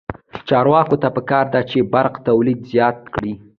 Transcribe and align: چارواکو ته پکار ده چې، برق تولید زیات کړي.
چارواکو 0.47 0.95
ته 1.01 1.07
پکار 1.15 1.45
ده 1.53 1.61
چې، 1.69 1.79
برق 1.93 2.13
تولید 2.27 2.59
زیات 2.71 2.97
کړي. 3.13 3.33